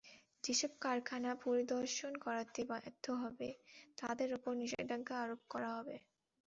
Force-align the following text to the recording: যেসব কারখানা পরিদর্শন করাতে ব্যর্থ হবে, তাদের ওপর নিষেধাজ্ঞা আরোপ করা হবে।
যেসব 0.43 0.71
কারখানা 0.81 1.31
পরিদর্শন 1.43 2.13
করাতে 2.25 2.59
ব্যর্থ 2.69 3.05
হবে, 3.21 3.49
তাদের 3.97 4.29
ওপর 4.33 4.51
নিষেধাজ্ঞা 4.61 5.15
আরোপ 5.23 5.41
করা 5.49 5.69
হবে। 5.77 5.95